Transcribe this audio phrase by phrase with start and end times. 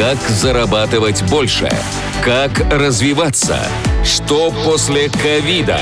[0.00, 1.68] Как зарабатывать больше?
[2.24, 3.58] Как развиваться?
[4.02, 5.78] Что после ковида?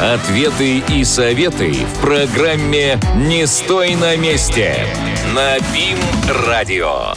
[0.00, 4.86] Ответы и советы в программе «Не стой на месте»
[5.34, 7.12] на БИМ-радио.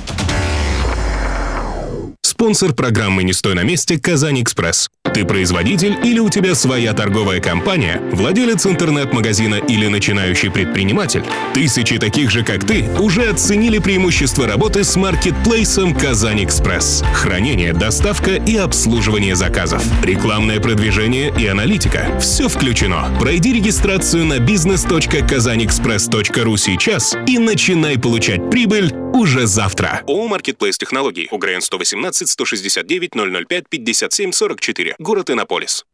[2.21, 4.89] Спонсор программы «Не стой на месте» «Казань-Экспресс».
[5.14, 11.23] Ты производитель или у тебя своя торговая компания, владелец интернет-магазина или начинающий предприниматель?
[11.54, 17.04] Тысячи таких же, как ты, уже оценили преимущества работы с маркетплейсом «Казань-Экспресс».
[17.14, 19.84] Хранение, доставка и обслуживание заказов.
[20.04, 22.07] Рекламное продвижение и аналитика.
[22.20, 23.15] Все включено.
[23.20, 30.03] Пройди регистрацию на business.kazanexpress.ru сейчас и начинай получать прибыль уже завтра.
[30.07, 31.27] ООО «Маркетплейс Технологий».
[31.31, 33.11] УГРН 118 169
[33.47, 34.95] 005 57 44.
[34.99, 35.86] Город Иннополис.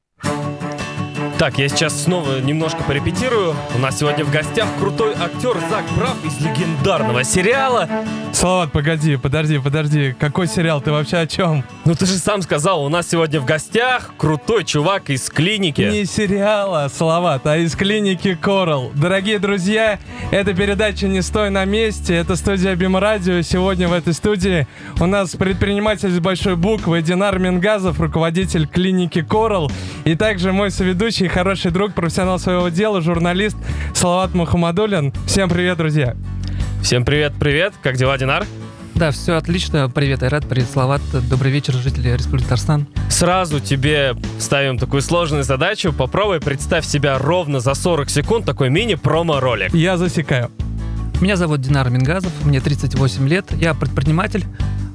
[1.40, 3.56] Так, я сейчас снова немножко порепетирую.
[3.74, 7.88] У нас сегодня в гостях крутой актер Зак Брав из легендарного сериала.
[8.34, 10.14] Салават, погоди, подожди, подожди.
[10.20, 10.82] Какой сериал?
[10.82, 11.64] Ты вообще о чем?
[11.86, 15.82] Ну ты же сам сказал, у нас сегодня в гостях крутой чувак из клиники.
[15.82, 18.92] Не сериала, Салават, а из клиники Корал.
[18.94, 19.98] Дорогие друзья,
[20.32, 22.16] эта передача «Не стой на месте».
[22.16, 23.42] Это студия Бим Радио.
[23.44, 24.68] Сегодня в этой студии
[25.00, 29.72] у нас предприниматель с большой буквы Динар Мингазов, руководитель клиники Корал.
[30.04, 33.58] И также мой соведущий, хороший друг, профессионал своего дела, журналист
[33.94, 35.14] Салават Мухаммадулин.
[35.26, 36.16] Всем привет, друзья.
[36.82, 37.74] Всем привет-привет.
[37.82, 38.46] Как дела, Динар?
[38.96, 39.90] Да, все отлично.
[39.90, 41.02] Привет, Айрат, привет, Салават.
[41.30, 42.88] Добрый вечер, жители Республики Татарстан.
[43.10, 45.94] Сразу тебе ставим такую сложную задачу.
[45.94, 49.74] Попробуй представь себя ровно за 40 секунд, такой мини-промо-ролик.
[49.74, 50.52] Я засекаю.
[51.22, 54.46] Меня зовут Динар Мингазов, мне 38 лет, я предприниматель,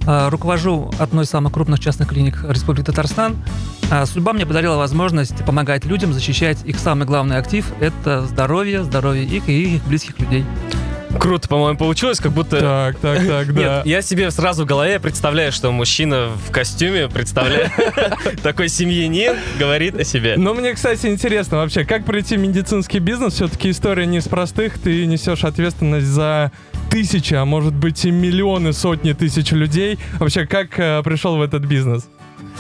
[0.07, 3.37] руковожу одной из самых крупных частных клиник Республики Татарстан.
[3.91, 9.25] А Судьба мне подарила возможность помогать людям, защищать их самый главный актив– это здоровье, здоровье
[9.25, 10.45] их и их близких людей.
[11.19, 12.61] Круто, по-моему, получилось, как будто...
[12.61, 13.77] Так, так, так, да.
[13.77, 17.71] Нет, я себе сразу в голове представляю, что мужчина в костюме представляет
[18.43, 20.35] такой семьянин, говорит о себе.
[20.37, 23.35] Но мне, кстати, интересно вообще, как пройти в медицинский бизнес?
[23.35, 24.79] Все-таки история не из простых.
[24.79, 26.51] Ты несешь ответственность за
[26.95, 29.99] тысячи, а может быть и миллионы, сотни тысяч людей.
[30.21, 32.09] Вообще, как э, пришел в этот бизнес?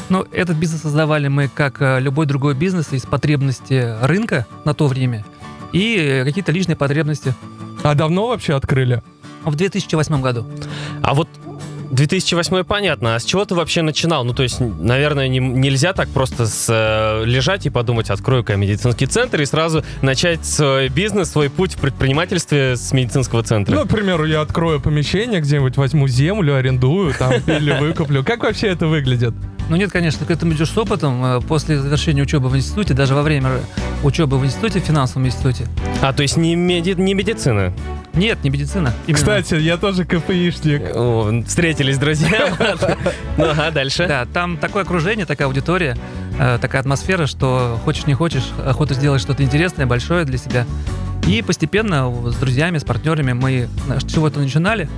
[0.08, 4.88] Ну, этот бизнес создавали мы, как э, любой другой бизнес, из потребности рынка на то
[4.88, 5.24] время
[5.72, 7.32] и какие-то личные потребности.
[7.84, 9.04] А давно вообще открыли?
[9.44, 10.44] В 2008 году.
[11.00, 11.28] А вот
[11.94, 13.14] 2008 понятно.
[13.14, 14.24] А с чего ты вообще начинал?
[14.24, 18.58] Ну, то есть, наверное, не- нельзя так просто с, э, лежать и подумать, открою-ка я
[18.58, 23.74] медицинский центр и сразу начать свой бизнес, свой путь в предпринимательстве с медицинского центра.
[23.74, 28.24] Ну, к примеру, я открою помещение где-нибудь, возьму землю, арендую там или выкуплю.
[28.24, 29.34] Как вообще это выглядит?
[29.70, 31.24] Ну нет, конечно, к этому идешь с опытом.
[31.24, 33.50] Э, После завершения учебы в институте, даже во время
[34.02, 35.66] учебы в институте, в финансовом институте.
[36.02, 37.72] А, то есть не, меди- не медицина.
[38.16, 38.92] Нет, не медицина.
[39.06, 39.18] Именно.
[39.18, 40.82] Кстати, я тоже КПИшник.
[40.94, 42.54] О, встретились, друзья.
[43.36, 44.06] Ну, ага, дальше.
[44.06, 45.96] Да, там такое окружение, такая аудитория,
[46.38, 50.64] э, такая атмосфера, что хочешь не хочешь, охота сделать что-то интересное, большое для себя.
[51.26, 54.88] И постепенно с друзьями, с партнерами мы э, с чего-то начинали,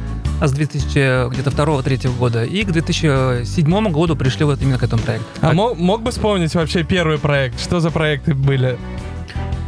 [0.41, 4.83] а с 2000 где-то второго третьего года, и к 2007 году пришли вот именно к
[4.83, 5.27] этому проекту.
[5.41, 7.59] А мо- мог бы вспомнить вообще первый проект?
[7.61, 8.77] Что за проекты были?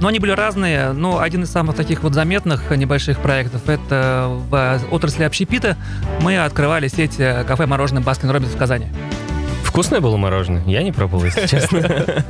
[0.01, 4.81] Но они были разные, но один из самых таких вот заметных небольших проектов это в
[4.91, 5.77] отрасли общепита
[6.21, 8.87] мы открывали сеть э, кафе мороженое Baskin Robbins в Казани.
[9.65, 10.63] Вкусное было мороженое?
[10.67, 12.25] Я не пробовал, если честно.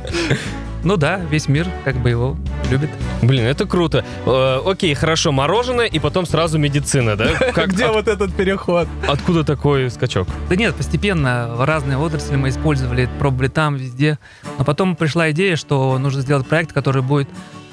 [0.83, 2.37] Ну да, весь мир как бы его
[2.71, 2.89] любит.
[3.21, 4.03] Блин, это круто.
[4.25, 7.27] Э, Окей, хорошо, мороженое и потом сразу медицина, да?
[7.53, 8.87] Как, Где от- вот этот переход?
[9.07, 10.27] откуда такой скачок?
[10.49, 14.17] Да нет, постепенно в разные отрасли мы использовали, пробовали там, везде.
[14.57, 17.29] Но потом пришла идея, что нужно сделать проект, который будет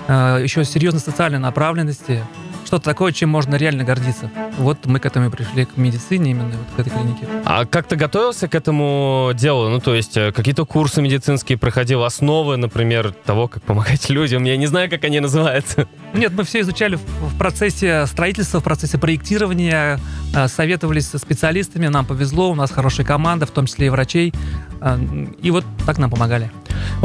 [0.09, 2.23] еще серьезной социальной направленности,
[2.67, 4.31] что-то такое, чем можно реально гордиться.
[4.59, 7.27] Вот мы к этому и пришли, к медицине именно, вот к этой клинике.
[7.45, 9.69] А как ты готовился к этому делу?
[9.69, 14.45] Ну, то есть э, какие-то курсы медицинские проходил, основы, например, того, как помогать людям.
[14.45, 15.87] Я не знаю, как они называются.
[16.13, 20.01] Нет, мы все изучали в, процессе строительства, в процессе проектирования,
[20.35, 24.35] э, советовались со специалистами, нам повезло, у нас хорошая команда, в том числе и врачей,
[24.81, 24.99] э,
[25.41, 26.51] и вот так нам помогали.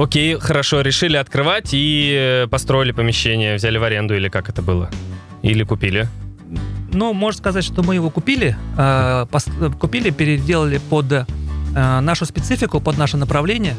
[0.02, 4.90] Окей, хорошо, решили открывать и э, построили помещение, взяли в аренду или как это было?
[5.44, 6.08] Или купили?
[6.92, 11.26] Ну, можно сказать, что мы его купили, э, пос- купили, переделали под э,
[11.76, 13.76] нашу специфику, под наше направление.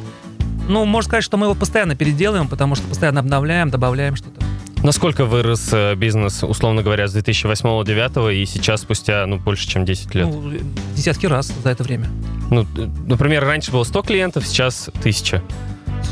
[0.68, 4.40] Ну, можно сказать, что мы его постоянно переделываем, потому что постоянно обновляем, добавляем что-то.
[4.84, 10.14] Насколько вырос э, бизнес, условно говоря, с 2008-2009 и сейчас спустя, ну, больше, чем 10
[10.14, 10.28] лет?
[10.28, 10.52] Ну,
[10.94, 12.06] десятки раз за это время.
[12.48, 12.64] Ну,
[13.08, 15.42] например, раньше было 100 клиентов, сейчас 1000.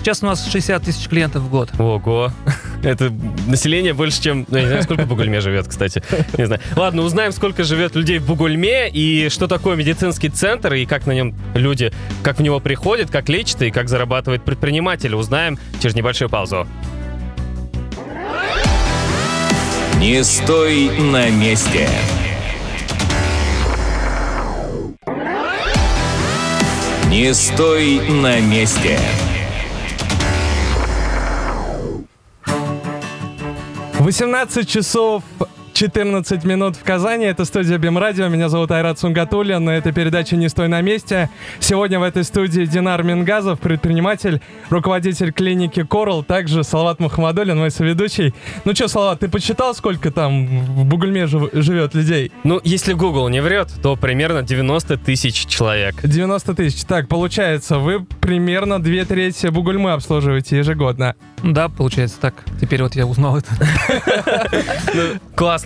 [0.01, 1.69] Сейчас у нас 60 тысяч клиентов в год.
[1.79, 2.33] Ого.
[2.83, 3.13] Это
[3.47, 4.47] население больше, чем...
[4.49, 6.03] Ну, я не знаю, сколько в Бугульме живет, кстати.
[6.39, 6.63] Не знаю.
[6.75, 11.13] Ладно, узнаем, сколько живет людей в Бугульме, и что такое медицинский центр, и как на
[11.13, 11.93] нем люди,
[12.23, 15.15] как в него приходят, как лечат, и как зарабатывает предприниматель.
[15.15, 16.67] Узнаем через небольшую паузу.
[19.99, 21.91] Не стой на месте.
[27.11, 28.99] Не стой на месте.
[34.11, 35.23] 18 часов
[35.81, 37.25] 14 минут в Казани.
[37.25, 38.29] Это студия Бим Радио.
[38.29, 39.67] Меня зовут Айрат Сунгатуллин.
[39.71, 41.31] Это передача «Не стой на месте».
[41.59, 48.35] Сегодня в этой студии Динар Мингазов, предприниматель, руководитель клиники Корал, также Салават Мухаммадулин, мой соведущий.
[48.67, 52.31] Ну что, Салават, ты почитал, сколько там в Бугульме жив- живет людей?
[52.45, 55.95] Ну, если Google не врет, то примерно 90 тысяч человек.
[56.03, 56.85] 90 тысяч.
[56.85, 61.15] Так, получается, вы примерно две трети Бугульмы обслуживаете ежегодно.
[61.43, 62.35] Да, получается так.
[62.61, 63.49] Теперь вот я узнал это.
[64.93, 65.03] Ну,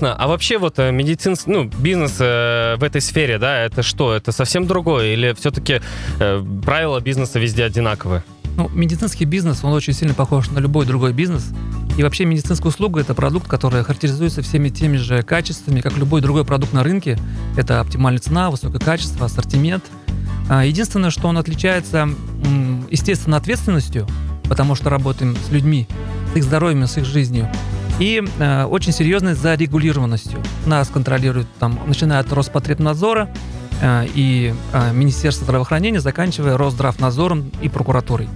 [0.05, 0.23] Классно.
[0.23, 4.13] А вообще вот э, медицинский, ну, бизнес э, в этой сфере, да, это что?
[4.13, 5.15] Это совсем другое?
[5.15, 5.81] Или все-таки
[6.21, 8.23] э, правила бизнеса везде одинаковые?
[8.57, 11.47] Ну, медицинский бизнес, он очень сильно похож на любой другой бизнес.
[11.97, 16.45] И вообще медицинская услуга– это продукт, который характеризуется всеми теми же качествами, как любой другой
[16.45, 17.19] продукт на рынке.
[17.57, 19.85] Это оптимальная цена, высокое качество, ассортимент.
[20.51, 22.11] А, Единственное, что он отличается,
[22.91, 24.07] естественно, ответственностью,
[24.49, 25.89] потому что работаем с людьми,
[26.35, 27.49] с их здоровьем, с их жизнью.
[28.01, 30.41] И э, очень серьезной зарегулированностью.
[30.67, 33.29] Нас контролируют, там, начиная от Роспотребнадзора
[33.81, 38.29] э, и э, Министерства здравоохранения, заканчивая Росздравнадзором и прокуратурой.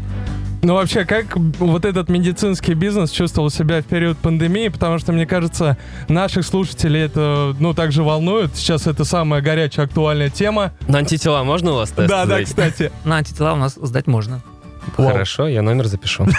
[0.62, 4.68] Ну вообще, как вот этот медицинский бизнес чувствовал себя в период пандемии?
[4.68, 5.76] Потому что, мне кажется,
[6.08, 8.56] наших слушателей это, ну, также волнует.
[8.56, 10.72] Сейчас это самая горячая, актуальная тема.
[10.88, 12.46] На антитела можно у вас тест да, да, сдать?
[12.46, 12.92] кстати.
[13.04, 14.42] На антитела у нас сдать можно.
[14.96, 15.12] Вау.
[15.12, 16.26] Хорошо, я номер запишу.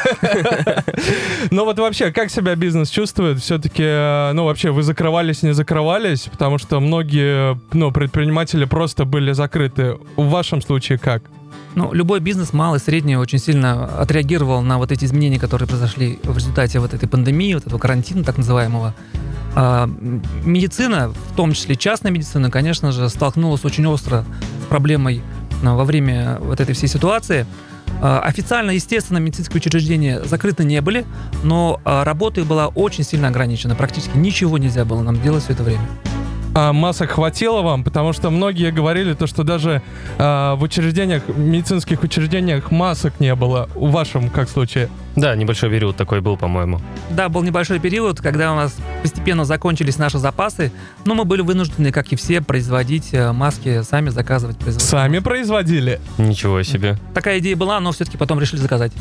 [1.51, 3.40] Ну вот вообще, как себя бизнес чувствует?
[3.40, 6.24] Все-таки, э, ну вообще, вы закрывались, не закрывались?
[6.31, 9.98] Потому что многие, ну, предприниматели просто были закрыты.
[10.16, 11.24] В вашем случае как?
[11.75, 16.36] Ну, любой бизнес, малый, средний, очень сильно отреагировал на вот эти изменения, которые произошли в
[16.36, 18.94] результате вот этой пандемии, вот этого карантина так называемого.
[19.56, 19.90] А,
[20.44, 24.25] медицина, в том числе частная медицина, конечно же, столкнулась очень остро
[24.63, 25.22] с проблемой
[25.63, 27.45] а, во время вот этой всей ситуации.
[28.02, 31.06] А, Официально, естественно, медицинские учреждения закрыты не были,
[31.44, 33.76] но а, работа была очень сильно ограничена.
[33.76, 35.88] Практически ничего нельзя было нам делать все это время.
[36.56, 37.84] А масок хватило вам?
[37.84, 39.81] Потому что многие говорили то, что даже
[40.18, 43.69] а, в учреждениях, медицинских учреждениях масок не было.
[43.75, 44.90] В вашем как случае?
[45.16, 46.81] Да, небольшой период такой был, по-моему.
[47.10, 50.72] Да, был небольшой период, когда у нас постепенно закончились наши запасы,
[51.06, 54.57] но мы были вынуждены, как и все, производить э, маски, сами заказывать.
[54.80, 56.00] Сами производили?
[56.18, 56.98] Ничего себе.
[57.13, 58.92] Такая идея была, но все-таки потом решили заказать.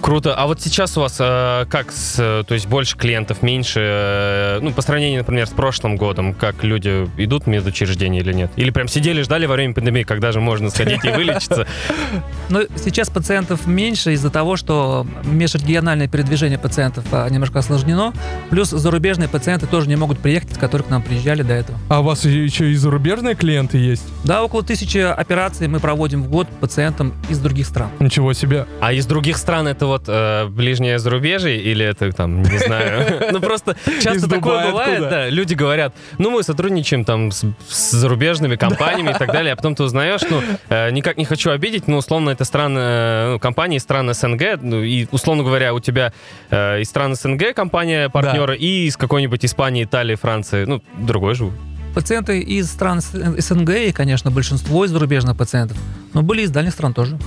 [0.00, 0.34] Круто.
[0.34, 4.58] А вот сейчас у вас э, как, с, э, то есть больше клиентов, меньше, э,
[4.60, 8.50] ну, по сравнению, например, с прошлым годом, как люди идут в медучреждения или нет?
[8.56, 11.66] Или прям сидели, ждали во время пандемии, когда же можно сходить и вылечиться?
[12.48, 18.12] Но сейчас пациентов меньше из-за того, что межрегиональное передвижение пациентов а, немножко осложнено,
[18.50, 21.78] плюс зарубежные пациенты тоже не могут приехать, которые к нам приезжали до этого.
[21.88, 24.04] А у вас еще и зарубежные клиенты есть?
[24.24, 27.90] Да, около тысячи операций мы проводим в год пациентам из других стран.
[27.98, 28.66] Ничего себе.
[28.80, 33.22] А из других стран это вот э, ближнее зарубежье или это там, не знаю.
[33.32, 35.28] Ну просто часто такое бывает, да.
[35.28, 39.82] Люди говорят, ну мы сотрудничаем там с, зарубежными компаниями и так далее, а потом ты
[39.82, 43.82] узнаешь, ну э, никак не хочу обидеть, но условно это страны, э, ну, компании из
[43.82, 46.12] стран СНГ, ну и условно говоря у тебя
[46.50, 51.50] э, из стран СНГ компания партнера и из какой-нибудь Испании, Италии, Франции, ну другой же.
[51.96, 55.78] Пациенты из стран СНГ и, конечно, большинство из зарубежных пациентов,
[56.12, 57.18] но были из дальних стран тоже.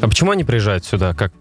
[0.00, 1.14] А почему они приезжают сюда?
[1.14, 1.32] Как?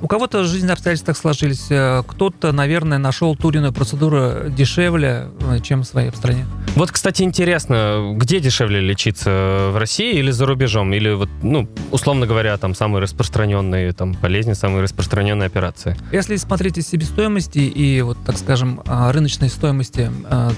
[0.00, 5.82] У кого-то жизненные обстоятельства так сложились, э, кто-то, наверное, нашел туринную процедуру дешевле, э, чем
[5.82, 6.46] в своей стране.
[6.74, 10.92] Вот, кстати, интересно, где дешевле лечиться, в России или за рубежом?
[10.92, 15.96] Или вот, ну, условно говоря, там самые распространенные там болезни, самые распространенные операции?
[16.12, 20.50] Если смотреть из себестоимости и, вот, так скажем, рыночной стоимости э,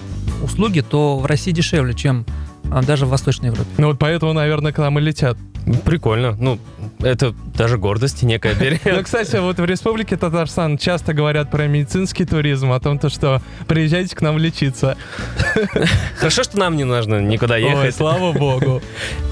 [0.42, 2.24] услуги, то в России дешевле, чем
[2.64, 3.70] даже в Восточной Европе.
[3.78, 5.36] Ну вот поэтому, наверное, к нам и летят.
[5.84, 6.36] Прикольно.
[6.38, 6.58] Ну,
[7.00, 9.04] это даже гордости некая Ну, берет.
[9.04, 14.14] кстати, вот в Республике Татарстан часто говорят про медицинский туризм, о том, то, что приезжайте
[14.14, 14.96] к нам лечиться.
[16.18, 17.94] Хорошо, что нам не нужно никуда Ой, ехать.
[17.96, 18.80] слава богу.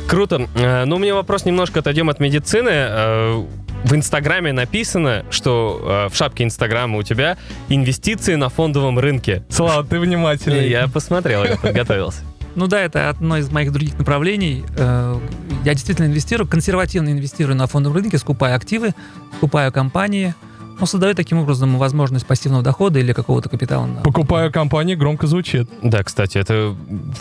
[0.09, 0.49] Круто.
[0.57, 2.71] Э, Ну, у меня вопрос немножко отойдем от медицины.
[2.73, 3.45] Э,
[3.85, 7.37] В Инстаграме написано, что э, в шапке Инстаграма у тебя
[7.69, 9.45] инвестиции на фондовом рынке.
[9.51, 10.69] Слава, ты внимательный.
[10.69, 12.23] Я посмотрел, я подготовился.
[12.57, 14.65] Ну да, это одно из моих других направлений.
[14.77, 15.19] Э,
[15.65, 18.95] Я действительно инвестирую, консервативно инвестирую на фондовом рынке, скупаю активы,
[19.39, 20.35] скупаю компании.
[20.81, 23.87] Ну, создает таким образом возможность пассивного дохода или какого-то капитала.
[23.87, 25.69] на- Покупаю компании, громко звучит.
[25.83, 26.75] Да, кстати, это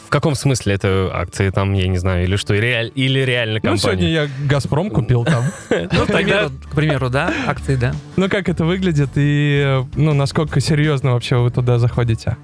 [0.05, 3.77] в каком смысле это акции там, я не знаю, или что, реаль- или реально Ну,
[3.77, 4.11] сегодня компания?
[4.41, 5.43] я «Газпром» купил там.
[5.69, 7.93] Ну, к примеру, к примеру, да, акции, да.
[8.17, 12.37] Ну, как это выглядит и, ну, насколько серьезно вообще вы туда заходите?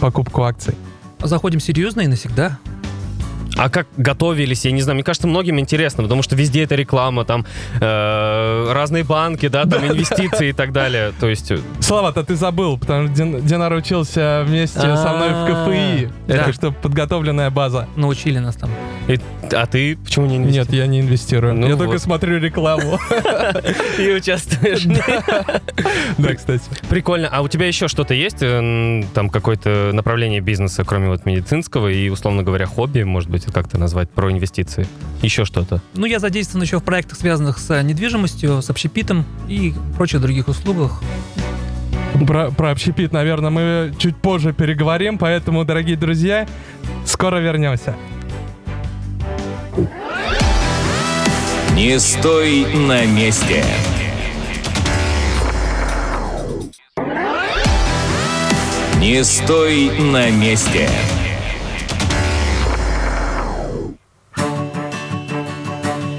[0.00, 0.74] Покупку акций.
[1.24, 2.58] Заходим серьезно и навсегда.
[3.56, 7.24] А как готовились, я не знаю, мне кажется, многим интересно, потому что везде это реклама,
[7.24, 7.46] там
[7.80, 11.12] э, разные банки, да, там инвестиции и так далее.
[11.20, 15.46] То есть, э, Слава-то ты забыл, потому что Дин- Динар учился вместе со мной в
[15.46, 16.10] КФИ.
[16.26, 16.34] Да.
[16.34, 17.86] Это что, подготовленная база.
[17.94, 18.70] Научили нас там.
[19.08, 19.20] И-
[19.52, 20.72] а ты почему не Нет, инвестируешь?
[20.80, 21.54] я не инвестирую.
[21.54, 21.84] Ну я вот.
[21.84, 22.98] только смотрю рекламу.
[23.98, 24.84] И участвуешь.
[26.18, 26.62] Да, кстати.
[26.88, 27.28] Прикольно.
[27.30, 28.38] А у тебя еще что-то есть?
[28.40, 33.66] э, Там какое-то направление бизнеса, кроме вот медицинского и, условно говоря, хобби, может быть, как
[33.66, 34.86] это назвать, про инвестиции?
[35.22, 35.82] Еще что-то?
[35.94, 41.02] Ну, я задействован еще в проектах, связанных с недвижимостью, с общепитом и прочих других услугах.
[42.26, 46.46] Про, про общепит, наверное, мы чуть позже переговорим, поэтому, дорогие друзья,
[47.04, 47.96] скоро вернемся.
[51.74, 53.64] Не стой на месте.
[59.00, 60.88] Не стой на месте.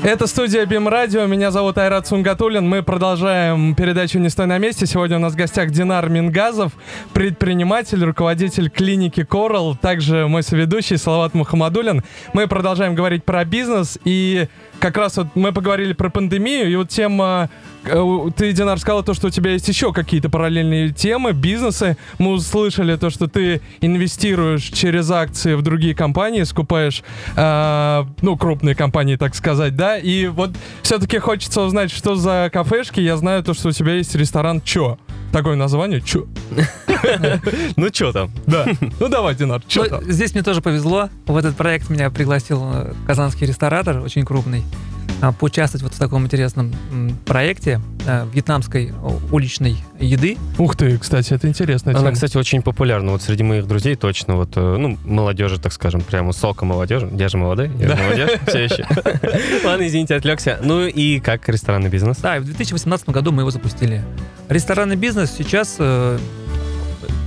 [0.06, 1.26] Это студия Бим Радио.
[1.26, 2.70] Меня зовут Айрат Сунгатулин.
[2.70, 4.86] Мы продолжаем передачу «Не стой на месте».
[4.86, 6.74] Сегодня у нас в гостях Динар Мингазов,
[7.12, 12.04] предприниматель, руководитель клиники Coral, также мой соведущий Салават Мухаммадулин.
[12.34, 14.48] Мы продолжаем говорить про бизнес, и
[14.86, 17.50] как раз вот мы поговорили про пандемию, и вот тема...
[17.86, 21.98] э, Ты, Динар, сказала то, что у тебя есть еще какие-то параллельные темы, бизнесы.
[22.20, 27.02] Мы услышали то, что ты инвестируешь через акции в другие компании, скупаешь,
[27.36, 30.52] э, ну, крупные компании, так сказать, да, и вот
[30.84, 33.00] все-таки хочется узнать, что за кафешки.
[33.00, 35.00] Я знаю то, что у тебя есть ресторан Чо.
[35.32, 36.26] Такое название Чо.
[37.76, 38.32] Ну, что там?
[38.48, 38.66] Да.
[39.00, 40.12] Ну давай, Динар, что Ну, там?
[40.12, 41.10] здесь мне тоже повезло.
[41.28, 44.64] В этот проект меня пригласил э, казанский ресторатор, очень крупный,
[45.22, 46.74] а, поучаствовать вот в таком интересном
[47.26, 48.94] проекте э, вьетнамской
[49.32, 50.38] уличной еды.
[50.58, 53.12] Ух ты, кстати, это интересная Она, кстати, очень популярна.
[53.12, 54.36] Вот среди моих друзей точно.
[54.36, 57.10] Вот, э, ну, молодежи, так скажем, прямо сока молодежи.
[57.14, 58.88] Я же молодой, я же молодежь все еще.
[59.66, 60.60] Ладно, извините, отвлекся.
[60.64, 62.18] Ну и как ресторанный бизнес?
[62.18, 64.04] Да, и в 2018 году мы его запустили.
[64.50, 66.20] Ресторанный бизнес сейчас э,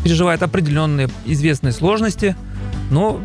[0.04, 2.36] переживает определенные известные сложности,
[2.90, 3.20] но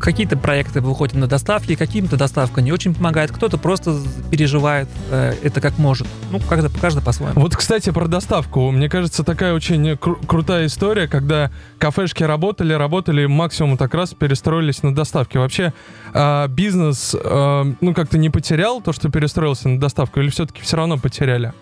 [0.00, 3.96] какие-то проекты выходят на доставки, каким-то доставка не очень помогает, кто-то просто
[4.30, 6.06] переживает э, это как может.
[6.30, 7.40] Ну, как-то каждый по-своему.
[7.40, 8.70] Вот, кстати, про доставку.
[8.70, 14.82] Мне кажется, такая очень кру- крутая история, когда кафешки работали, работали, максимум так раз перестроились
[14.82, 15.36] на доставки.
[15.36, 15.72] Вообще,
[16.14, 20.76] а, бизнес, а, ну, как-то не потерял то, что перестроился на доставку, или все-таки все
[20.76, 21.52] равно потеряли?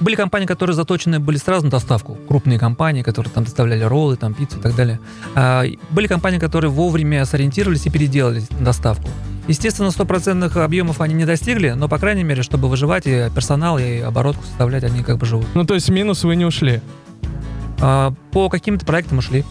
[0.00, 2.16] Были компании, которые заточены были сразу на доставку.
[2.26, 4.98] Крупные компании, которые там доставляли роллы, там пиццу и так далее.
[5.34, 9.10] А, были компании, которые вовремя сориентировались и переделались на доставку.
[9.46, 13.98] Естественно, стопроцентных объемов они не достигли, но, по крайней мере, чтобы выживать, и персонал, и
[13.98, 15.46] оборотку составлять, они как бы живут.
[15.54, 16.80] Ну, то есть минус вы не ушли.
[17.80, 19.44] А, по каким-то проектам ушли.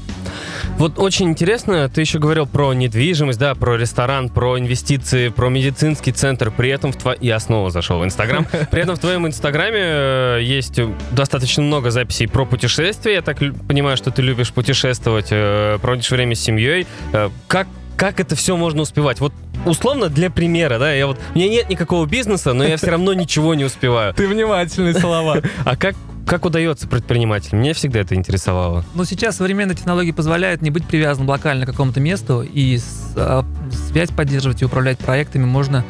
[0.78, 6.12] Вот очень интересно, ты еще говорил про недвижимость, да, про ресторан, про инвестиции, про медицинский
[6.12, 6.52] центр.
[6.52, 7.16] При этом в тво...
[7.20, 8.46] Я снова зашел в Инстаграм.
[8.72, 10.80] При этом в твоем Инстаграме э, есть
[11.12, 13.16] достаточно много записей про путешествия.
[13.16, 16.88] Я так понимаю, что ты любишь путешествовать, э, проводишь время с семьей.
[17.14, 17.68] Э, Как
[17.98, 19.20] как это все можно успевать?
[19.20, 19.34] Вот
[19.66, 23.14] условно для примера, да, я вот у меня нет никакого бизнеса, но я все равно
[23.14, 24.14] ничего не успеваю.
[24.14, 25.42] Ты внимательный, слова.
[25.66, 25.96] А как
[26.30, 27.62] как удается предпринимателям?
[27.62, 28.86] Меня всегда это интересовало.
[28.94, 33.44] Но сейчас современные технологии позволяют не быть привязанным локально к какому-то месту, и с- а,
[33.90, 35.84] связь поддерживать и управлять проектами можно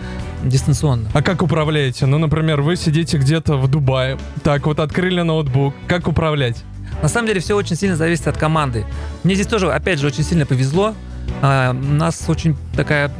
[0.44, 1.10] дистанционно.
[1.14, 2.06] А как управляете?
[2.06, 5.74] Ну, например, вы сидите где-то в Дубае, так вот открыли ноутбук.
[5.88, 6.64] Как управлять?
[7.04, 8.86] На самом деле все очень сильно зависит от команды.
[9.26, 10.96] Мне здесь тоже, опять же, очень сильно повезло.
[11.42, 13.12] А, У нас очень такая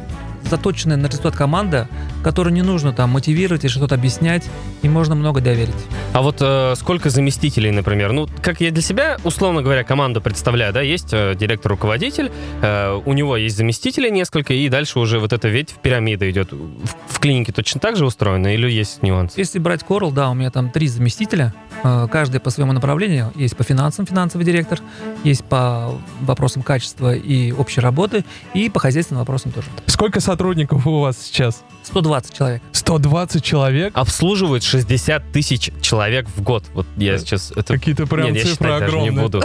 [0.50, 1.86] заточенная на результат команда,
[2.22, 4.44] которую не нужно там мотивировать и что-то объяснять,
[4.82, 5.74] и можно много доверить.
[6.12, 8.12] А вот э, сколько заместителей, например?
[8.12, 12.30] Ну, как я для себя, условно говоря, команду представляю, да, есть э, директор-руководитель,
[12.62, 16.52] э, у него есть заместители несколько, и дальше уже вот эта ветвь пирамида идет.
[16.52, 19.38] В, в клинике точно так же устроено или есть нюансы?
[19.38, 23.32] Если брать Coral, да, у меня там три заместителя, э, каждый по своему направлению.
[23.34, 24.80] Есть по финансам финансовый директор,
[25.24, 28.24] есть по вопросам качества и общей работы,
[28.54, 29.68] и по хозяйственным вопросам тоже.
[29.86, 31.62] Сколько сотрудников у вас сейчас?
[31.84, 32.62] 120 человек.
[32.72, 33.92] 120 человек?
[33.96, 36.64] Обслуживают 60 тысяч человек в год.
[36.74, 37.52] Вот я сейчас...
[37.52, 37.74] Это...
[37.74, 39.22] Какие-то прям Нет, я цифры считать даже не огромные.
[39.22, 39.42] буду.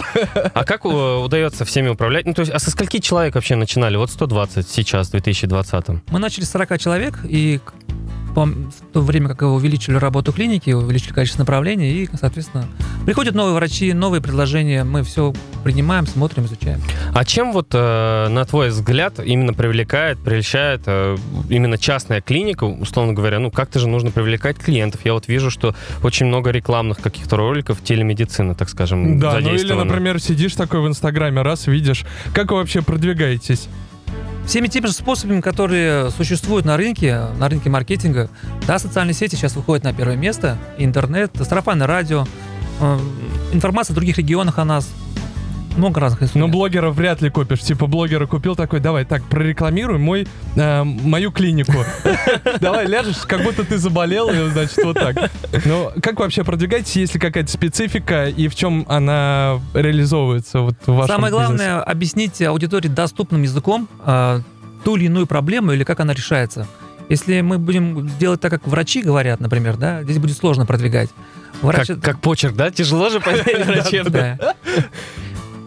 [0.54, 2.26] А как э, удается всеми управлять?
[2.26, 3.96] Ну, то есть, а со скольки человек вообще начинали?
[3.96, 7.60] Вот 120 сейчас, в 2020 Мы начали с 40 человек, и
[8.44, 12.66] в то время как увеличили работу клиники, увеличили количество направлений, и, соответственно,
[13.04, 15.32] приходят новые врачи, новые предложения, мы все
[15.64, 16.80] принимаем, смотрим, изучаем.
[17.14, 21.16] А чем вот, э, на твой взгляд, именно привлекает, прельщает э,
[21.48, 25.00] именно частная клиника, условно говоря, ну как-то же нужно привлекать клиентов.
[25.04, 29.72] Я вот вижу, что очень много рекламных каких-то роликов телемедицины, так скажем, Да, ну или,
[29.72, 32.04] например, сидишь такой в Инстаграме, раз видишь.
[32.34, 33.68] Как вы вообще продвигаетесь?
[34.46, 38.30] Всеми теми же способами, которые существуют на рынке, на рынке маркетинга,
[38.66, 42.26] да, социальные сети сейчас выходят на первое место, интернет, сарафанное радио,
[42.80, 42.98] э,
[43.52, 44.88] информация в других регионах о нас,
[45.76, 46.52] много разных Но инструментов.
[46.52, 47.60] блогера вряд ли купишь.
[47.60, 51.72] Типа блогера купил такой, давай, так, прорекламируй мой, э, мою клинику.
[52.60, 55.30] Давай ляжешь, как будто ты заболел, и, значит, вот так.
[55.64, 60.92] Ну, как вообще продвигаетесь, есть ли какая-то специфика, и в чем она реализовывается вот в
[60.94, 61.46] вашем Самое бизнесе?
[61.56, 64.40] главное объяснить аудитории доступным языком э,
[64.84, 66.66] ту или иную проблему или как она решается.
[67.08, 71.10] Если мы будем делать так, как врачи говорят, например, да, здесь будет сложно продвигать.
[71.62, 72.70] Врач Как, как почерк, да?
[72.70, 74.38] Тяжело же понять врачебно.
[74.40, 74.54] Да.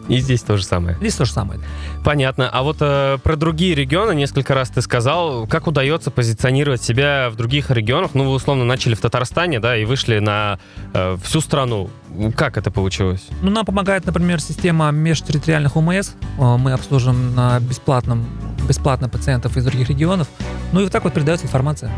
[0.09, 0.97] И здесь то же самое.
[0.99, 1.59] Здесь то же самое.
[2.03, 2.49] Понятно.
[2.49, 7.35] А вот э, про другие регионы несколько раз ты сказал, как удается позиционировать себя в
[7.35, 8.11] других регионах?
[8.15, 10.57] Ну, вы условно начали в Татарстане, да, и вышли на
[10.93, 11.89] э, всю страну.
[12.35, 13.27] Как это получилось?
[13.41, 16.13] Ну, нам помогает, например, система межтерриториальных УМС.
[16.39, 18.25] Э, Мы обслуживаем на бесплатном,
[18.67, 20.27] бесплатно пациентов из других регионов.
[20.71, 21.91] Ну и вот так вот передается информация.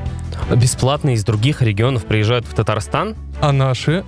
[0.55, 3.15] Бесплатно из других регионов приезжают в Татарстан?
[3.39, 4.03] А наши?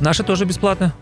[0.00, 0.92] Наши тоже бесплатно.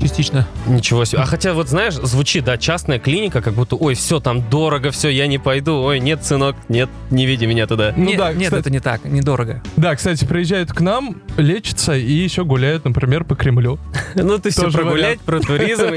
[0.00, 0.46] Частично.
[0.66, 1.20] Ничего себе.
[1.22, 5.08] А хотя вот знаешь, звучит, да, частная клиника, как будто, ой, все там дорого, все,
[5.08, 7.92] я не пойду, ой, нет, сынок, нет, не веди меня туда.
[7.96, 9.62] Ну нет, да, нет, кстати- это не так, недорого.
[9.76, 13.78] Да, кстати, приезжают к нам, лечатся и еще гуляют, например, по Кремлю.
[14.14, 15.92] Ну, ты все Тоже прогулять, про туризм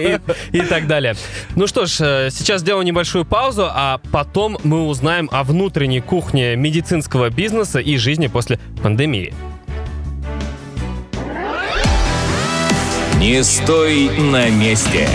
[0.51, 1.15] и, так далее.
[1.55, 6.55] Ну что ж, э, сейчас сделаем небольшую паузу, а потом мы узнаем о внутренней кухне
[6.55, 9.33] медицинского бизнеса и жизни после пандемии.
[13.21, 15.07] Не стой на месте.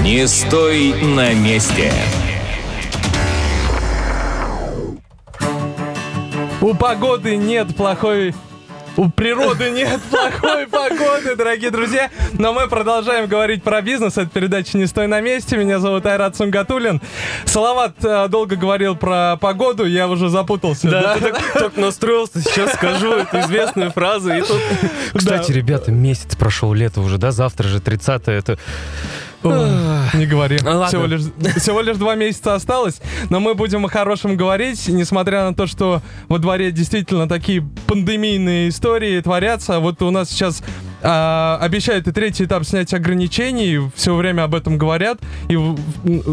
[0.00, 1.92] Не стой на месте.
[6.62, 8.34] У погоды нет плохой...
[8.98, 12.10] У природы нет плохой погоды, дорогие друзья.
[12.32, 14.18] Но мы продолжаем говорить про бизнес.
[14.18, 15.56] Это передача «Не стой на месте».
[15.56, 17.00] Меня зовут Айрат Сунгатулин.
[17.44, 20.90] Салават э, долго говорил про погоду, я уже запутался.
[20.90, 21.14] Да, да?
[21.14, 24.32] ты так, так настроился, сейчас скажу эту известную фразу.
[24.32, 24.60] И тут...
[25.14, 27.30] Кстати, ребята, месяц прошел, лето уже, да?
[27.30, 28.58] Завтра же 30 это...
[29.42, 30.58] Не говори.
[30.62, 30.84] Ну.
[30.86, 31.22] Всего лишь,
[31.56, 36.02] всего лишь два месяца осталось, но мы будем о хорошем говорить, несмотря на то, что
[36.28, 39.78] во дворе действительно такие пандемийные истории творятся.
[39.78, 40.62] Вот у нас сейчас
[41.02, 45.18] а, обещают и третий этап снятия ограничений, все время об этом говорят.
[45.48, 45.56] И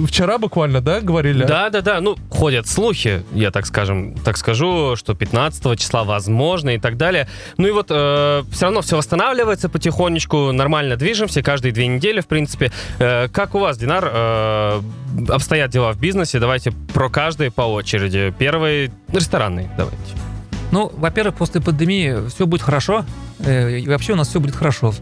[0.07, 1.43] вчера буквально, да, говорили?
[1.43, 2.01] Да, да, да.
[2.01, 7.27] Ну, ходят слухи, я так скажем, так скажу, что 15 числа возможно и так далее.
[7.57, 12.71] Ну и вот все равно все восстанавливается потихонечку, нормально движемся, каждые две недели, в принципе.
[12.99, 14.81] Э, как у вас, Динар, э,
[15.29, 16.39] обстоят дела в бизнесе?
[16.39, 18.33] Давайте про каждый по очереди.
[18.37, 20.34] Первый ресторанный, давайте.
[20.75, 23.05] Ну, во-первых, после пандемии все будет хорошо.
[23.39, 24.93] э, И вообще у нас все будет хорошо.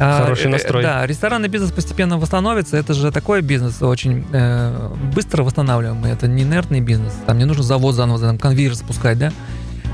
[0.00, 0.82] А, Хороший э, настрой.
[0.82, 2.76] Да, ресторанный бизнес постепенно восстановится.
[2.76, 6.10] Это же такой бизнес очень э, быстро восстанавливаемый.
[6.10, 7.12] Это не инертный бизнес.
[7.26, 9.32] Там не нужно завод заново, там, конвейер запускать, да?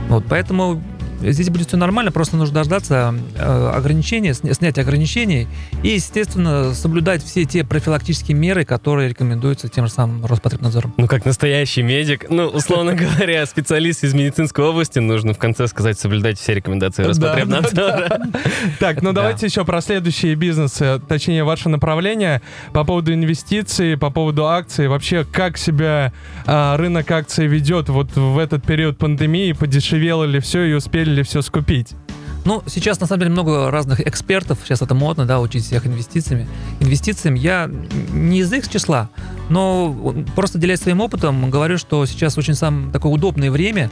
[0.08, 0.82] Вот, поэтому
[1.22, 5.46] здесь будет все нормально, просто нужно дождаться э, ограничения, сня- снятия ограничений
[5.82, 10.94] и, естественно, соблюдать все те профилактические меры, которые рекомендуются тем же самым Роспотребнадзором.
[10.96, 15.98] Ну, как настоящий медик, ну, условно говоря, специалист из медицинской области, нужно в конце сказать,
[15.98, 18.20] соблюдайте все рекомендации Да, Роспотребнадзора.
[18.80, 19.22] Так, ну Да.
[19.22, 24.88] давайте еще про следующие бизнесы, точнее, ваше направление по поводу инвестиций, по поводу акций.
[24.88, 26.12] Вообще, как себя
[26.46, 29.52] а, рынок акций ведет вот в этот период пандемии?
[29.52, 31.94] Подешевело ли все и успели ли все скупить?
[32.44, 36.46] Ну, сейчас, на самом деле, много разных экспертов, сейчас это модно, да, учить всех инвестициями.
[36.80, 37.70] Инвестициям я
[38.12, 39.08] не из их числа,
[39.48, 43.88] но просто делясь своим опытом, говорю, что сейчас очень сам такое удобное время.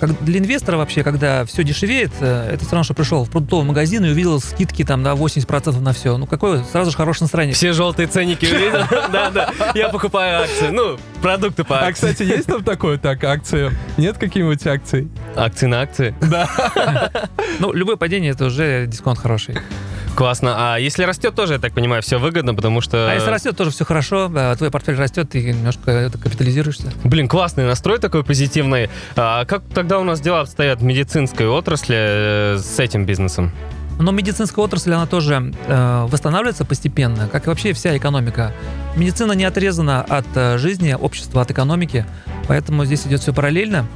[0.00, 3.66] Как для инвестора вообще, когда все дешевеет, э, это все равно, что пришел в продуктовый
[3.66, 6.16] магазин и увидел скидки там, да, 80% на все.
[6.16, 7.54] Ну, какое сразу же хорошее настроение.
[7.54, 8.80] Все желтые ценники увидел?
[9.12, 9.52] Да, да.
[9.74, 10.68] Я покупаю акции.
[10.70, 12.08] Ну, продукты по А, акции.
[12.12, 13.70] кстати, есть там такое, так, акции?
[13.96, 15.08] Нет каких-нибудь акций?
[15.36, 16.14] Акции на акции.
[17.60, 19.56] Ну, любое падение это уже дисконт хороший.
[20.14, 20.54] Классно.
[20.56, 23.10] А если растет, тоже, я так понимаю, все выгодно, потому что...
[23.10, 26.90] А если растет, тоже все хорошо, твой портфель растет, ты немножко это, капитализируешься.
[27.04, 28.88] Блин, классный настрой такой позитивный.
[29.14, 33.52] А как тогда у нас дела обстоят в медицинской отрасли э, с этим бизнесом?
[33.98, 38.52] Но медицинская отрасль, она тоже э, восстанавливается постепенно, как и вообще вся экономика.
[38.94, 42.04] Медицина не отрезана от э, жизни, общества от экономики,
[42.46, 43.86] поэтому здесь идет все параллельно.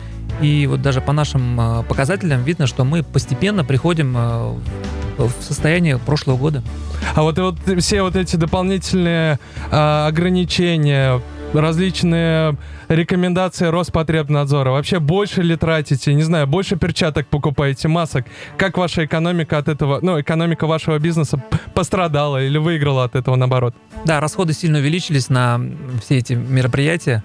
[0.41, 4.55] И вот даже по нашим э, показателям видно, что мы постепенно приходим э,
[5.19, 6.63] в состояние прошлого года.
[7.15, 9.39] А вот, и вот все вот эти дополнительные
[9.71, 11.21] а, ограничения,
[11.53, 12.57] различные
[12.89, 14.71] рекомендации Роспотребнадзора.
[14.71, 18.27] Вообще больше ли тратите, не знаю, больше перчаток покупаете, масок?
[18.57, 21.43] Как ваша экономика от этого, ну, экономика вашего бизнеса
[21.75, 23.75] пострадала или выиграла от этого наоборот?
[24.05, 25.61] Да, расходы сильно увеличились на
[26.03, 27.23] все эти мероприятия,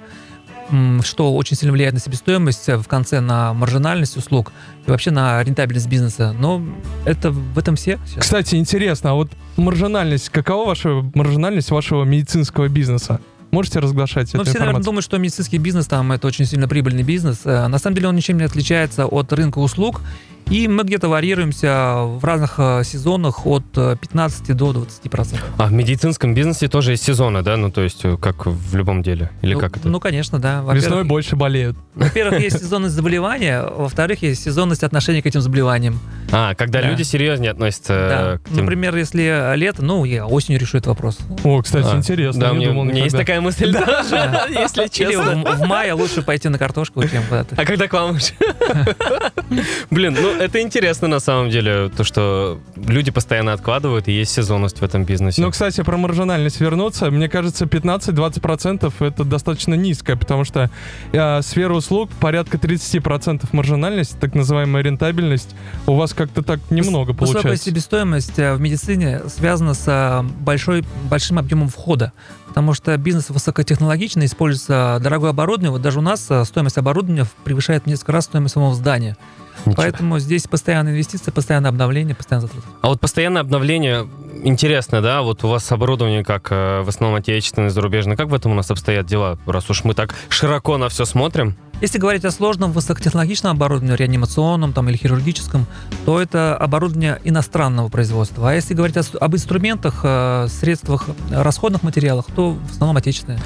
[1.04, 4.52] что очень сильно влияет на себестоимость, э, в конце на маржинальность услуг
[4.88, 6.36] и вообще на рентабельность бизнеса.
[6.38, 6.64] Но
[7.06, 8.00] это в этом все.
[8.08, 8.24] сейчас.
[8.24, 13.22] Кстати, интересно, а вот маржинальность, какова ваша маржинальность вашего медицинского бизнеса?
[13.56, 14.86] Можете разглашать Ну, эту все, наверное, информацию?
[14.86, 17.40] думают, что медицинский бизнес там это очень сильно прибыльный бизнес.
[17.46, 20.02] Э, На самом деле он ничем не отличается от рынка услуг.
[20.50, 25.48] И мы где-то варьируемся в разных э, сезонах от э, 15 до 20 процентов.
[25.58, 27.58] А в медицинском бизнесе тоже есть сезоны, да?
[27.58, 29.32] Ну, то есть, э, как в любом деле.
[29.42, 29.88] Или ну, как это?
[29.90, 30.62] Ну, конечно, да.
[30.72, 31.76] Весной больше болеют.
[31.96, 36.00] во-первых, есть сезонность заболевания, во-вторых, есть сезонность отношения к этим заболеваниям.
[36.32, 36.90] А, когда Да.
[36.90, 38.34] люди серьезнее относятся Да.
[38.36, 38.66] э, к тем...
[38.66, 41.18] Например, если лето, ну, я осенью решу этот вопрос.
[41.44, 42.40] О, кстати, А, интересно.
[42.42, 43.86] Да, не мне, думал у меня есть такая мысль тоже,
[44.50, 45.44] если Или честно.
[45.44, 47.56] в, в мае лучше пойти на картошку, чем куда-то.
[47.58, 48.34] А когда к вам уже?
[49.90, 54.80] Блин, ну это интересно на самом деле, то, что люди постоянно откладывают, и есть сезонность
[54.80, 55.42] в этом бизнесе.
[55.42, 57.10] Ну, кстати, про маржинальность вернуться.
[57.12, 60.70] Мне кажется, 15-20% это достаточно низкое, потому что
[61.12, 65.56] э, сфера услуг порядка 30% маржинальность, так называемая рентабельность,
[65.88, 67.66] у вас как-то так немного Высокая получается.
[67.66, 72.14] себестоимость э, в медицине связана с э, большой, большим объемом входа,
[72.48, 75.72] потому что бизнес высокотехнологичный, используется дорогое оборудование.
[75.72, 79.18] Вот даже у нас э, стоимость оборудования превышает в несколько раз стоимость самого здания.
[79.66, 79.82] Ничего.
[79.82, 82.68] Поэтому здесь постоянные инвестиции, постоянное обновление, постоянно затраты.
[82.82, 84.08] А вот постоянное обновление,
[84.44, 85.22] интересно, да?
[85.22, 88.18] Вот у вас оборудование как э, в основном отечественное, зарубежное.
[88.18, 91.56] Как в этом у нас обстоят дела, раз уж мы так широко на все смотрим?
[91.82, 95.68] Если говорить о сложном высокотехнологичном оборудовании, реанимационном там, или хирургическом,
[96.06, 98.50] то это оборудование иностранного производства.
[98.50, 103.40] А если говорить о об инструментах, э, средствах, расходных материалах, то в основном отечественные.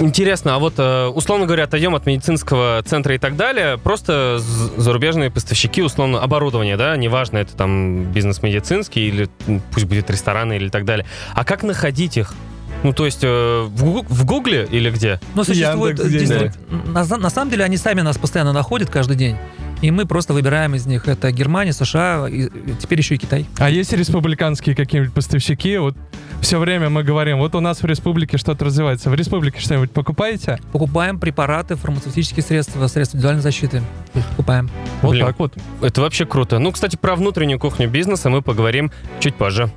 [0.00, 4.38] Интересно, а вот, э, условно говоря, отойдем от медицинского центра и так далее, просто
[4.76, 9.28] зарубежные поставщики, условно, оборудования, да, неважно, это там бизнес медицинский или
[9.72, 11.06] пусть будет рестораны или так далее.
[11.34, 12.34] А как находить их?
[12.82, 15.20] Ну, то есть э, в, в Гугле или где?
[15.34, 15.98] Но существует...
[15.98, 16.18] Яндекс.Деньги.
[16.18, 19.36] действительно, на, на самом деле они сами нас постоянно находят каждый день.
[19.80, 21.06] И мы просто выбираем из них.
[21.06, 23.46] Это Германия, США, и, и теперь еще и Китай.
[23.58, 25.76] А есть республиканские какие-нибудь поставщики?
[25.78, 25.96] Вот
[26.40, 29.10] все время мы говорим, вот у нас в республике что-то развивается.
[29.10, 30.58] В республике что-нибудь покупаете?
[30.72, 33.82] Покупаем препараты, фармацевтические средства, средства индивидуальной защиты.
[34.14, 34.68] Их покупаем.
[35.02, 35.26] Вот Блин.
[35.26, 35.54] так вот.
[35.80, 36.58] Это вообще круто.
[36.58, 39.70] Ну, кстати, про внутреннюю кухню бизнеса мы поговорим чуть позже.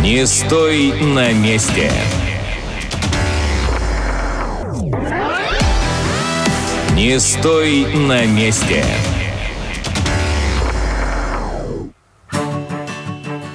[0.00, 1.90] Не стой на месте.
[6.94, 8.84] Не стой на месте.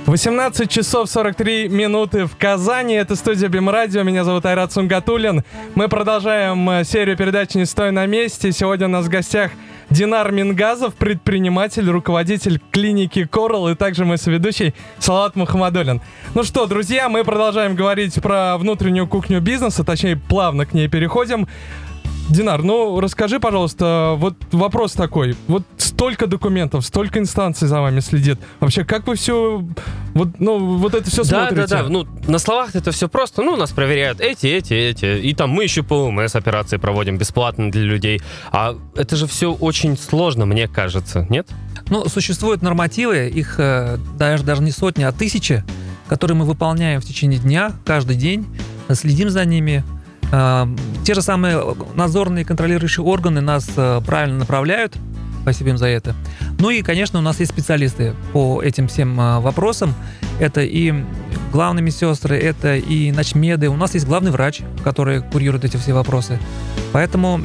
[0.06, 2.93] 18 часов 43 минуты в Казани.
[2.93, 4.03] Это студия Бимрадио.
[4.03, 5.43] Меня зовут Айрат Сунгатуллин.
[5.75, 8.51] Мы продолжаем э, серию передач «Не стой на месте».
[8.51, 9.51] Сегодня у нас в гостях
[9.93, 16.01] Динар Мингазов, предприниматель, руководитель клиники Корал и также мой соведущий Салат Мухаммадулин.
[16.34, 21.47] Ну что, друзья, мы продолжаем говорить про внутреннюю кухню бизнеса, точнее, плавно к ней переходим.
[22.30, 25.36] Динар, ну расскажи, пожалуйста, вот вопрос такой.
[25.48, 28.40] Вот столько документов, столько инстанций за вами следит.
[28.60, 29.64] Вообще, как вы все,
[30.14, 31.68] вот, ну, вот это все Да, смотрите?
[31.68, 31.90] да, да.
[31.90, 33.42] Ну, на словах это все просто.
[33.42, 35.20] Ну, нас проверяют эти, эти, эти.
[35.20, 38.22] И там мы еще по УМС операции проводим бесплатно для людей.
[38.52, 41.48] А это же все очень сложно, мне кажется, нет?
[41.90, 45.64] Ну, существуют нормативы, их э, даже, даже не сотни, а тысячи,
[46.08, 48.48] которые мы выполняем в течение дня, каждый день,
[48.94, 49.84] следим за ними.
[50.34, 50.65] Э,
[51.06, 54.98] те же самые надзорные контролирующие органы нас э, правильно направляют,
[55.43, 56.15] спасибо им за это.
[56.60, 59.93] Ну и, конечно, у нас есть специалисты по этим всем э, вопросам.
[60.39, 60.91] Это и
[61.52, 63.69] главные медсестры, это и ночмеды.
[63.69, 66.39] У нас есть главный врач, который курирует эти все вопросы.
[66.91, 67.41] Поэтому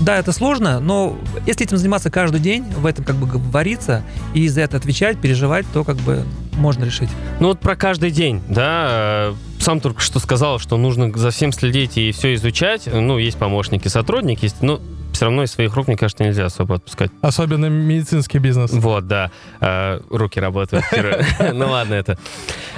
[0.00, 4.02] да, это сложно, но если этим заниматься каждый день, в этом как бы вариться
[4.34, 6.24] и за это отвечать, переживать, то как бы
[6.56, 7.10] можно решить.
[7.38, 11.96] Ну вот про каждый день, да, сам только что сказал, что нужно за всем следить
[11.96, 12.86] и все изучать.
[12.92, 14.78] Ну, есть помощники, сотрудники, есть, но
[15.12, 17.10] все равно из своих рук, мне кажется, нельзя особо отпускать.
[17.22, 18.72] Особенно медицинский бизнес.
[18.72, 19.30] Вот, да.
[19.60, 20.84] Э, руки работают.
[21.54, 22.18] Ну ладно, это.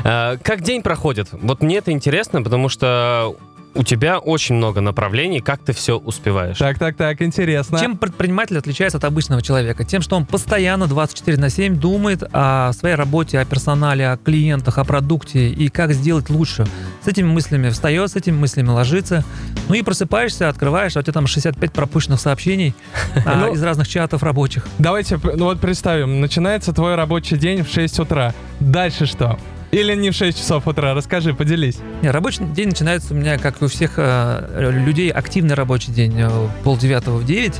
[0.04, 1.28] Э, Как день проходит?
[1.32, 3.36] Вот мне это интересно, потому что
[3.76, 6.58] у тебя очень много направлений, как ты все успеваешь.
[6.58, 7.78] Так, так, так, интересно.
[7.78, 9.84] Чем предприниматель отличается от обычного человека?
[9.84, 14.78] Тем, что он постоянно 24 на 7 думает о своей работе, о персонале, о клиентах,
[14.78, 16.66] о продукте и как сделать лучше.
[17.04, 19.24] С этими мыслями встает, с этими мыслями ложится.
[19.68, 22.74] Ну и просыпаешься, открываешь, а у тебя там 65 пропущенных сообщений
[23.26, 24.66] а, Ну, из разных чатов рабочих.
[24.78, 28.34] Давайте, ну вот представим, начинается твой рабочий день в 6 утра.
[28.60, 29.38] Дальше что?
[29.70, 30.94] Или не в 6 часов утра?
[30.94, 31.78] Расскажи, поделись.
[32.02, 36.14] Не, рабочий день начинается у меня, как и у всех э, людей, активный рабочий день,
[36.18, 36.28] э,
[36.62, 37.54] полдевятого в 9,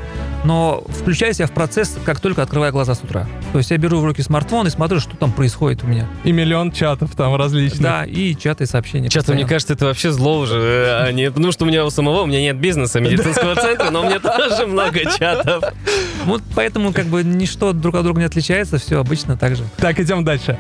[0.45, 3.27] но включаюсь я в процесс, как только открываю глаза с утра.
[3.53, 6.07] То есть я беру в руки смартфон и смотрю, что там происходит у меня.
[6.25, 7.83] И миллион чатов там различных.
[7.83, 9.09] Да, и чаты, и сообщения.
[9.09, 9.49] Мне постоянно.
[9.49, 12.27] кажется, это вообще зло уже, э, а не потому что у меня у самого, у
[12.27, 15.65] меня нет бизнеса, медицинского центра, но у меня тоже много чатов.
[16.25, 19.65] Вот поэтому как бы ничто друг от друга не отличается, все обычно так же.
[19.77, 20.59] Так, идем дальше.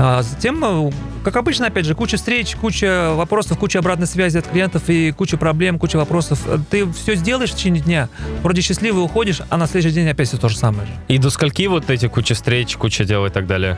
[0.00, 0.92] А затем, э,
[1.24, 5.36] как обычно, опять же, куча встреч, куча вопросов, куча обратной связи от клиентов и куча
[5.36, 6.40] проблем, куча вопросов.
[6.46, 8.08] Э, Ты все сделаешь в течение дня,
[8.44, 10.88] вроде счастливый уходишь, а на следующий день опять все то же самое.
[11.08, 13.76] И до скольки вот эти куча встреч, куча дел и так далее?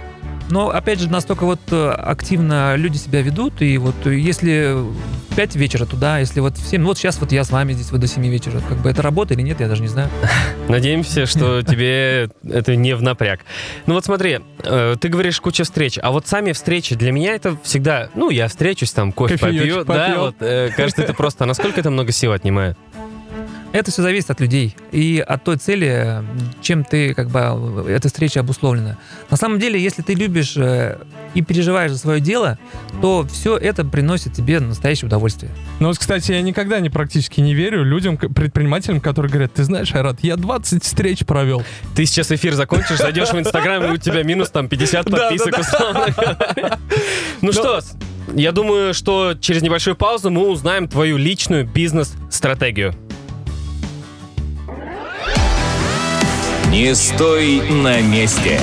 [0.51, 4.75] Но, опять же, настолько вот э, активно люди себя ведут, и вот э, если
[5.31, 7.93] в 5 вечера туда, если вот в 7, вот сейчас вот я с вами здесь
[7.93, 10.11] вот до 7 вечера, как бы это работа или нет, я даже не знаю.
[10.69, 13.41] Надеемся, что тебе это не в напряг.
[13.87, 17.57] Ну вот смотри, э, ты говоришь куча встреч, а вот сами встречи для меня это
[17.63, 22.13] всегда, ну я встречусь там, кофе попью, да, вот кажется это просто, насколько это много
[22.13, 22.77] сил отнимает?
[23.73, 26.25] Это все зависит от людей и от той цели,
[26.61, 28.97] чем ты, как бы, эта встреча обусловлена.
[29.31, 30.99] На самом деле, если ты любишь э,
[31.35, 32.59] и переживаешь за свое дело,
[33.01, 35.53] то все это приносит тебе настоящее удовольствие.
[35.79, 39.95] Ну вот, кстати, я никогда не практически не верю людям, предпринимателям, которые говорят, ты знаешь,
[39.95, 41.63] Айрат, я 20 встреч провел.
[41.95, 45.55] Ты сейчас эфир закончишь, зайдешь в Инстаграм, и у тебя минус там 50 подписок.
[47.43, 47.81] Ну что,
[48.35, 52.95] я думаю, что через небольшую паузу мы узнаем твою личную бизнес-стратегию.
[56.71, 58.61] Не стой на месте.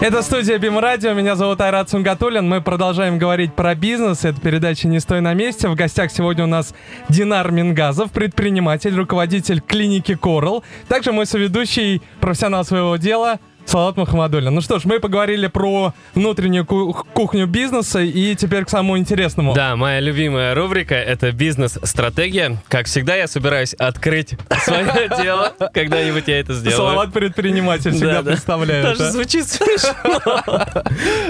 [0.00, 2.48] Это студия Бим Радио, меня зовут Айрат Сунгатуллин.
[2.48, 4.24] Мы продолжаем говорить про бизнес.
[4.24, 5.68] Это передача «Не стой на месте».
[5.68, 6.74] В гостях сегодня у нас
[7.08, 10.64] Динар Мингазов, предприниматель, руководитель клиники Корал.
[10.88, 14.54] Также мой соведущий, профессионал своего дела Салат Махамадуллин.
[14.54, 19.52] Ну что ж, мы поговорили про внутреннюю ку- кухню бизнеса и теперь к самому интересному.
[19.54, 22.58] Да, моя любимая рубрика— это бизнес-стратегия.
[22.68, 25.54] Как всегда, я собираюсь открыть свое дело.
[25.72, 26.76] Когда-нибудь я это сделаю.
[26.76, 28.30] Салат предприниматель всегда Да, да.
[28.32, 28.82] представляю.
[28.84, 29.10] Даже да?
[29.10, 30.52] звучит смешно.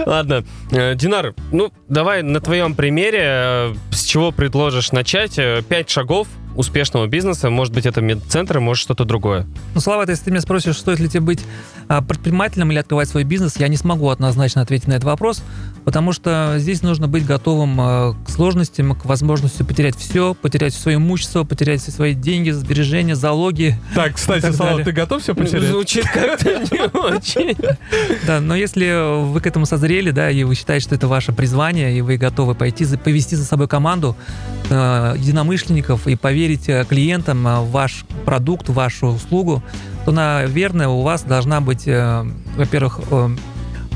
[0.07, 5.39] Ладно, Э, Динар, ну давай на твоем примере, э, с чего предложишь начать?
[5.39, 7.51] Э, Пять шагов успешного бизнеса.
[7.51, 9.47] Может быть, это медцентр, может что-то другое.
[9.75, 11.45] Ну, Слава, если ты меня спросишь, стоит ли тебе быть
[11.89, 15.43] а, предпринимателем или открывать свой бизнес, я не смогу однозначно ответить на этот вопрос,
[15.85, 20.97] потому что здесь нужно быть готовым а, к сложностям, к возможности потерять все, потерять свое
[20.97, 23.79] имущество, потерять все свои деньги, сбережения, залоги.
[23.95, 24.85] Так, кстати, далее.
[24.85, 25.69] ты готов все потерять?
[25.71, 27.57] Звучит как-то не очень.
[28.27, 31.97] Да, но если вы к этому созрели, да, и вы считаете, что это ваше призвание,
[31.97, 34.17] и вы готовы пойти, за- повести за собой команду
[34.71, 39.63] э, единомышленников и поверить э, клиентам э, в ваш продукт, вашу услугу,
[40.05, 42.25] то, наверное, у вас должна быть, э,
[42.57, 43.29] во-первых, э,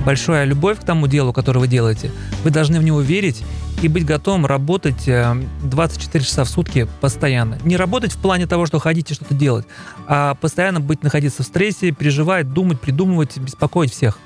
[0.08, 2.10] большая любовь к тому делу, которое вы делаете.
[2.42, 3.44] Вы должны в него верить
[3.82, 7.58] и быть готовым работать э, 24 часа в сутки постоянно.
[7.62, 9.66] Не работать в плане того, что ходите что-то делать,
[10.06, 14.18] а постоянно быть, находиться в стрессе, переживать, думать, придумывать, беспокоить всех.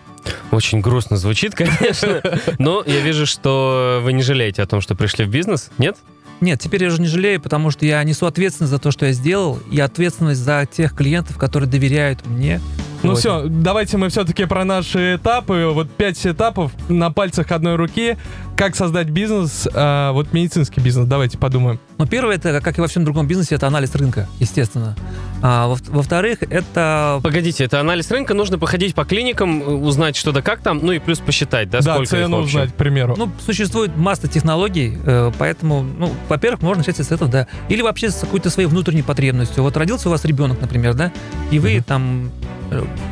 [0.53, 2.23] Очень грустно звучит, конечно.
[2.61, 5.73] Но я вижу, что вы не жалеете о том, что пришли в бизнес.
[5.79, 5.97] Нет?
[6.41, 9.13] Нет, теперь я уже не жалею, потому что я несу ответственность за то, что я
[9.13, 12.61] сделал, и ответственность за тех клиентов, которые доверяют мне.
[13.03, 15.71] Ну все, давайте мы все-таки про наши этапы.
[15.73, 18.17] Вот пять этапов на пальцах одной руки.
[18.57, 21.07] Как создать бизнес, а, вот медицинский бизнес.
[21.09, 21.81] Давайте подумаем.
[21.99, 24.95] Но первое, это, как и во всем другом бизнесе, это анализ рынка, естественно.
[25.43, 30.43] А, во- во-вторых, это Погодите, это анализ рынка, нужно походить по клиникам, узнать что да
[30.43, 32.59] как там, ну и плюс посчитать, да, Да, сколько их цену вообще.
[32.59, 33.15] узнать, к примеру.
[33.19, 37.47] Ну, существует масса технологий, э, поэтому, ну, во-первых, можно начать с этого, да.
[37.69, 39.63] Или вообще с какой-то своей внутренней потребностью.
[39.65, 41.11] Вот родился у вас ребенок, например, да,
[41.51, 42.31] и вы там, э,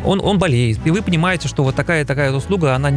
[0.05, 2.90] он, он болеет, и вы понимаете, что вот такая такая услуга, она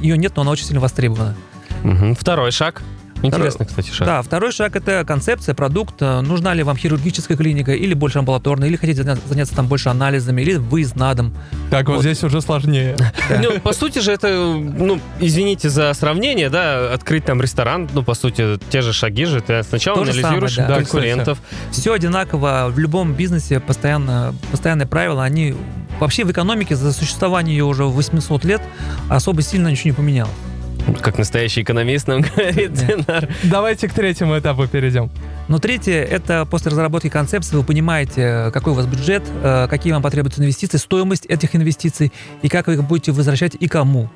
[0.00, 1.34] ее нет, но она очень сильно востребована.
[1.82, 2.14] Мгм.
[2.14, 2.82] Второй шаг.
[3.22, 4.06] Интересный, кстати, шаг.
[4.06, 5.94] Да, второй шаг это концепция, продукт.
[6.00, 9.88] Э, Нужна ли вам хирургическая клиника или больше амбулаторная, или хотите заня- заняться там больше
[9.88, 11.34] анализами, или выезд на дом.
[11.70, 12.02] так, вот, вот.
[12.02, 12.96] здесь уже сложнее.
[13.42, 18.14] Ну, по сути же это, ну, извините за сравнение, да, открыть там ресторан, ну, по
[18.14, 21.38] сути, те же шаги же, ты сначала анализируешь конкурентов.
[21.70, 25.54] Все одинаково в любом бизнесе, постоянно, постоянные правила, они
[26.00, 28.62] вообще в экономике за существование ее уже 800 лет
[29.08, 30.32] особо сильно ничего не поменялось.
[31.00, 32.72] Как настоящий экономист нам говорит.
[32.72, 33.28] Динар.
[33.44, 35.10] Давайте к третьему этапу перейдем.
[35.48, 40.02] Но третье, это после разработки концепции вы понимаете, какой у вас бюджет, э, какие вам
[40.02, 44.10] потребуются инвестиции, стоимость этих инвестиций, и как вы их будете возвращать и кому.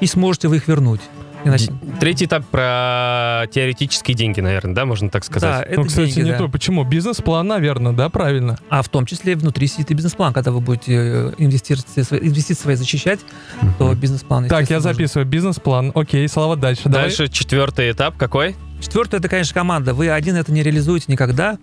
[0.00, 1.00] И сможете вы их вернуть.
[1.46, 5.66] Иначе- Третий этап про теоретические деньги, наверное, да, можно так Да, сказать?
[5.68, 6.38] это ну, кстати, деньги, не да.
[6.38, 6.48] то.
[6.48, 6.84] Почему?
[6.84, 8.58] Бизнес-план, наверное, да, правильно?
[8.68, 10.32] А в том числе внутри сидит и бизнес-план.
[10.32, 13.20] Когда вы будете э, инвестиции, свои- инвестиции свои защищать,
[13.78, 14.44] то бизнес-план...
[14.44, 14.94] Так, я естественно, нужен.
[14.94, 15.92] записываю бизнес-план.
[15.94, 16.82] Окей, слова дальше.
[16.84, 17.02] Давай.
[17.08, 18.56] Дальше четвертый этап какой?
[18.80, 19.94] Четвертое, это, конечно, команда.
[19.94, 21.56] Вы один это не реализуете никогда.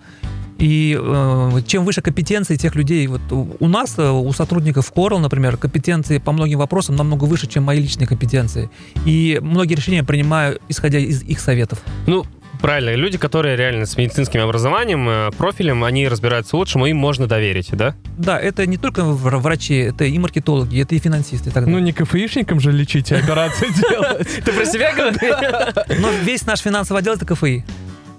[0.59, 5.57] И э, чем выше компетенции тех людей, вот у нас, э, у сотрудников Coral, например,
[5.57, 8.69] компетенции по многим вопросам намного выше, чем мои личные компетенции.
[9.05, 11.79] И многие решения принимаю, исходя из их советов.
[12.07, 12.23] Ну,
[12.61, 17.27] правильно, люди, которые реально с медицинским образованием, э, профилем, они разбираются лучше, но им можно
[17.27, 17.95] доверить, да?
[18.17, 21.73] Да, это не только вр- врачи, это и маркетологи, это и финансисты и так Ну,
[21.73, 21.85] далее.
[21.85, 24.27] не КФИшникам же лечить и операции делать.
[24.45, 25.99] Ты про себя говоришь?
[25.99, 27.65] Но весь наш финансовый отдел это КФИ.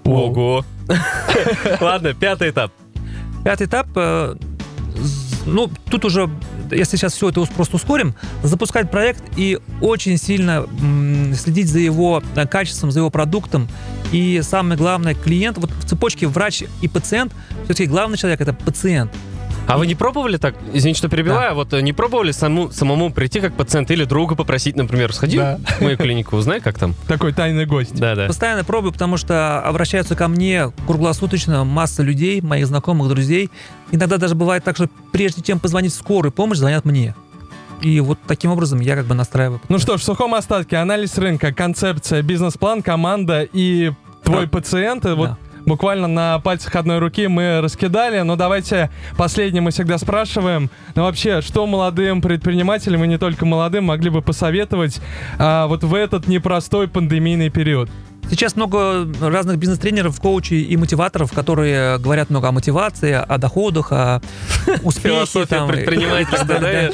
[0.05, 0.63] Ого.
[1.81, 2.71] Ладно, пятый этап.
[3.43, 4.35] Пятый этап, э,
[5.45, 6.29] ну, тут уже,
[6.71, 10.65] если сейчас все это просто ускорим, запускать проект и очень сильно
[11.35, 13.67] следить за его э, качеством, за его продуктом.
[14.11, 17.33] И самое главное, клиент, вот в цепочке врач и пациент,
[17.65, 19.11] все-таки главный человек это пациент.
[19.67, 23.39] А вы не пробовали так, извините, что перебиваю, вот э, не пробовали саму, самому прийти
[23.39, 25.59] как пациент или друга попросить, например, сходи Да.
[25.79, 26.93] в мою клинику, узнай, как там?
[27.07, 27.95] Такой тайный гость.
[27.95, 28.27] Да-да.
[28.27, 33.49] Постоянно пробую, потому что обращаются ко мне круглосуточно масса людей, моих знакомых, друзей.
[33.91, 37.15] Иногда даже бывает так, что прежде чем позвонить в скорую помощь, звонят мне.
[37.81, 39.61] И вот таким образом я как бы настраиваю.
[39.67, 43.91] Ну что ж, в сухом остатке анализ рынка, концепция, бизнес-план, команда и
[44.23, 44.49] твой Да.
[44.49, 45.05] пациент.
[45.05, 45.37] И Вот Да.
[45.65, 48.21] Буквально на пальцах одной руки мы раскидали.
[48.21, 50.69] Но давайте последнее мы всегда спрашиваем.
[50.95, 55.01] Ну вообще, что молодым предпринимателям и не только молодым могли бы посоветовать
[55.37, 57.89] а, вот в этот непростой пандемийный период?
[58.29, 64.21] Сейчас много разных бизнес-тренеров, коучей и мотиваторов, которые говорят много о мотивации, о доходах, о
[64.83, 65.15] успехе.
[65.15, 66.89] Философия предпринимательства, да?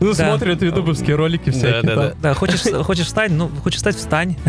[0.00, 2.14] Ну, смотрят ютубовские ролики всякие.
[2.20, 4.36] Да, хочешь, хочешь встать, ну, хочешь встать, встань.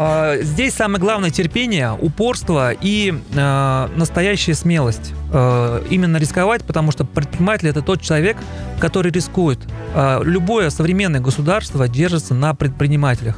[0.00, 5.12] А, Здесь самое главное терпение, упорство и э, настоящая смелость.
[5.32, 8.36] Э, Именно рисковать, потому что предприниматель это тот человек,
[8.78, 9.58] который рискует.
[9.94, 13.36] А, Любое современное государство держится на предпринимателях.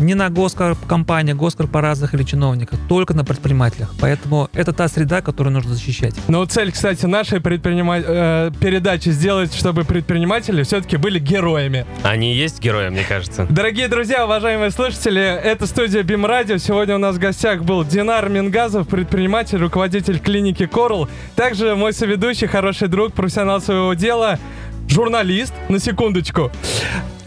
[0.00, 3.94] Не на госкомпаниях, госкорпорациях или чиновниках, только на предпринимателях.
[4.00, 6.14] Поэтому это та среда, которую нужно защищать.
[6.26, 11.84] Но цель, кстати, нашей предпринима- э, передачи сделать, чтобы предприниматели все-таки были героями.
[12.02, 13.46] Они и есть герои, мне кажется.
[13.50, 16.56] Дорогие друзья, уважаемые слушатели, это студия БИМ Радио.
[16.56, 21.08] Сегодня у нас в гостях был Динар Мингазов, предприниматель, руководитель клиники Корл.
[21.36, 24.38] Также мой соведущий, хороший друг, профессионал своего дела,
[24.88, 26.50] журналист, на секундочку.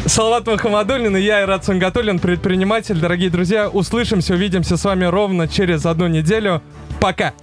[0.06, 3.00] Салават Махамадуллин и я, Ират Сунгатуллин, предприниматель.
[3.00, 6.62] Дорогие друзья, услышимся, увидимся с вами ровно через одну неделю.
[7.00, 7.34] Пока!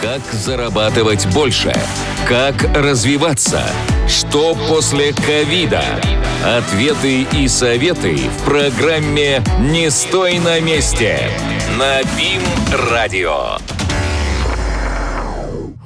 [0.00, 1.74] Как зарабатывать больше?
[2.26, 3.62] Как развиваться?
[4.08, 5.82] Что после ковида?
[6.44, 11.18] Ответы и советы в программе «Не стой на месте»
[11.76, 12.42] на БИМ
[12.90, 13.58] Радио.